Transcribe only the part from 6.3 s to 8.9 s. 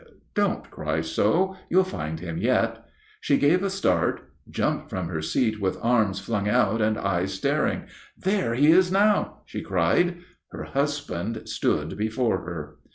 out and eyes staring. "There he